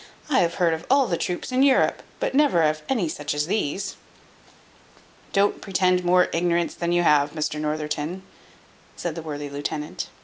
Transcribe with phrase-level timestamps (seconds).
[0.31, 3.45] I have heard of all the troops in Europe, but never of any such as
[3.45, 3.97] these."
[5.31, 8.23] "Don't pretend to more ignorance than you have, Mr Northerton,"
[8.95, 10.07] said the worthy lieutenant.